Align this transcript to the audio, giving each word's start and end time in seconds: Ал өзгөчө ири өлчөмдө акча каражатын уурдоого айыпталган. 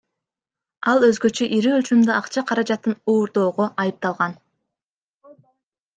Ал 0.93 1.05
өзгөчө 1.07 1.49
ири 1.57 1.69
өлчөмдө 1.75 2.15
акча 2.21 2.45
каражатын 2.53 2.97
уурдоого 3.13 3.71
айыпталган. 3.85 4.37